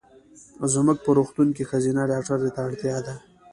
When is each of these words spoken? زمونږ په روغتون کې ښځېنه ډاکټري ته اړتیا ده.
زمونږ 0.73 0.97
په 1.05 1.09
روغتون 1.17 1.47
کې 1.55 1.63
ښځېنه 1.69 2.01
ډاکټري 2.11 2.49
ته 2.55 2.59
اړتیا 2.67 2.97
ده. 3.05 3.15